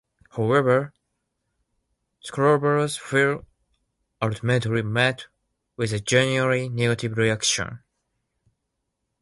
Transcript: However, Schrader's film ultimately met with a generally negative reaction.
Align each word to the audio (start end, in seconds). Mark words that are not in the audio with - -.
However, 0.31 0.95
Schrader's 2.21 2.97
film 2.97 3.45
ultimately 4.19 4.81
met 4.81 5.27
with 5.77 5.93
a 5.93 5.99
generally 5.99 6.69
negative 6.69 7.19
reaction. 7.19 7.83